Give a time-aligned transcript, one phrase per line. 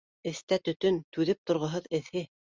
[0.29, 2.27] Эстә төтөн, түҙеп торғоһоҙ эҫе